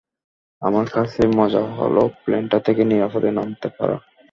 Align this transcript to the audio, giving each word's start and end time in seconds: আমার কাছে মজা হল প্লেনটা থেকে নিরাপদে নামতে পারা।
আমার 0.61 0.85
কাছে 0.91 1.21
মজা 1.37 1.63
হল 1.75 1.95
প্লেনটা 2.21 2.57
থেকে 2.65 2.81
নিরাপদে 2.83 3.29
নামতে 3.37 3.67
পারা। 3.77 3.97